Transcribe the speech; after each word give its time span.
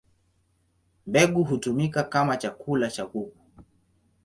Mbegu 1.07 1.43
hutumika 1.43 2.03
kama 2.03 2.37
chakula 2.37 2.87
cha 2.91 3.05
kuku. 3.05 3.37